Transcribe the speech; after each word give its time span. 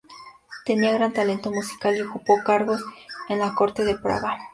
Tenía 0.65 0.93
gran 0.93 1.13
talento 1.13 1.51
musical, 1.51 1.95
y 1.95 2.01
ocupó 2.01 2.39
cargos 2.43 2.81
en 3.29 3.37
la 3.37 3.53
corte 3.53 3.85
de 3.85 3.95
Praga. 3.99 4.35